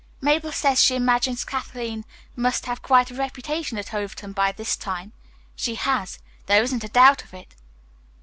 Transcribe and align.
Mabel 0.19 0.51
says 0.51 0.81
she 0.81 0.95
imagines 0.95 1.43
Kathleen 1.45 2.05
must 2.35 2.65
have 2.65 2.81
quite 2.81 3.11
a 3.11 3.13
reputation 3.13 3.77
at 3.77 3.93
Overton 3.93 4.31
by 4.33 4.51
this 4.51 4.75
time. 4.75 5.13
She 5.55 5.75
has. 5.75 6.17
There 6.47 6.63
isn't 6.63 6.83
a 6.83 6.87
doubt 6.89 7.23
of 7.23 7.35
it." 7.35 7.53